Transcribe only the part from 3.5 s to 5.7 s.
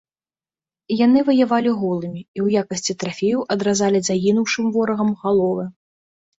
адразалі загінуўшым ворагам галовы.